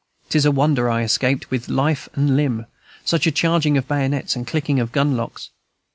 [0.29, 2.65] Tis a wonder I escaped with life and limb,
[3.05, 5.51] such a charging of bayonets and clicking of gun locks.